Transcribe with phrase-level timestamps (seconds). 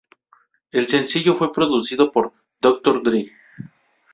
[0.71, 3.03] El sencillo fue producido por Dr.
[3.03, 3.31] Dre.